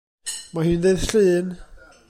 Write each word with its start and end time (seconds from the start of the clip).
Mae 0.55 0.65
hi'n 0.69 0.81
ddydd 0.85 1.05
Llun. 1.11 1.55